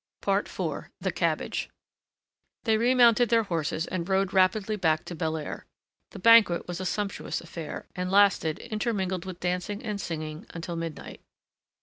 IV 0.27 0.57
THE 0.99 1.11
CABBAGE 1.13 1.69
They 2.63 2.75
remounted 2.75 3.29
their 3.29 3.43
horses, 3.43 3.85
and 3.85 4.09
rode 4.09 4.33
rapidly 4.33 4.75
back 4.75 5.05
to 5.05 5.13
Belair. 5.13 5.67
The 6.09 6.17
banquet 6.17 6.67
was 6.67 6.79
a 6.79 6.87
sumptuous 6.87 7.39
affair, 7.39 7.85
and 7.95 8.09
lasted, 8.09 8.57
intermingled 8.57 9.25
with 9.25 9.39
dancing 9.39 9.83
and 9.83 10.01
singing, 10.01 10.47
until 10.55 10.75
midnight. 10.75 11.21